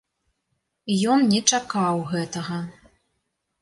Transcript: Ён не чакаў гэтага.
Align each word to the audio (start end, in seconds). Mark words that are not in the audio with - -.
Ён 1.17 1.29
не 1.35 1.43
чакаў 1.53 2.05
гэтага. 2.17 2.57